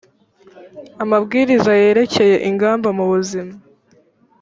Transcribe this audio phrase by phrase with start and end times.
[1.03, 3.53] amabwiriza yerekeye ingamba mu buzima